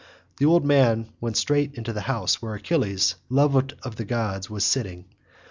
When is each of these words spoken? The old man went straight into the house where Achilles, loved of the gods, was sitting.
The 0.37 0.47
old 0.47 0.65
man 0.65 1.09
went 1.21 1.37
straight 1.37 1.75
into 1.75 1.93
the 1.93 2.01
house 2.01 2.41
where 2.41 2.55
Achilles, 2.55 3.13
loved 3.29 3.75
of 3.83 3.97
the 3.97 4.05
gods, 4.05 4.49
was 4.49 4.63
sitting. 4.63 5.05